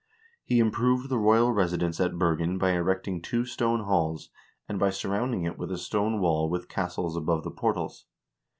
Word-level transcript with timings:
He 0.43 0.59
im 0.59 0.71
proved 0.71 1.09
the 1.09 1.19
royal 1.19 1.51
residence 1.51 1.99
at 1.99 2.17
Bergen 2.17 2.57
by 2.57 2.71
erecting 2.71 3.21
two 3.21 3.45
stone 3.45 3.81
halls, 3.81 4.31
and 4.67 4.79
by 4.79 4.89
surrounding 4.89 5.43
it 5.43 5.59
with 5.59 5.71
a 5.71 5.77
stone 5.77 6.19
wall 6.19 6.49
with 6.49 6.67
castles 6.67 7.15
above 7.15 7.43
the 7.43 7.51
portals. 7.51 8.07